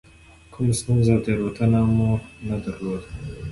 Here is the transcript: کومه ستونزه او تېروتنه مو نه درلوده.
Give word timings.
کومه 0.53 0.73
ستونزه 0.79 1.11
او 1.13 1.19
تېروتنه 1.25 1.81
مو 1.97 2.11
نه 2.47 2.57
درلوده. 2.63 3.07